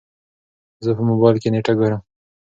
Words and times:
زه 0.85 0.91
په 0.97 1.01
موبايل 1.09 1.37
کې 1.41 1.49
نېټه 1.53 1.73
ګورم. 1.79 2.01